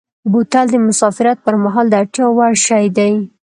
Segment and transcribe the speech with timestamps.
[0.31, 3.11] بوتل د مسافرت پر مهال د اړتیا وړ شی دی.